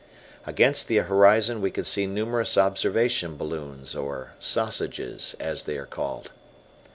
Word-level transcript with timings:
Against 0.47 0.87
the 0.87 0.97
horizon 0.97 1.61
we 1.61 1.69
could 1.69 1.85
see 1.85 2.07
numerous 2.07 2.57
observation 2.57 3.37
balloons 3.37 3.93
or 3.95 4.33
"sausages" 4.39 5.35
as 5.39 5.65
they 5.65 5.77
are 5.77 5.85
called. 5.85 6.31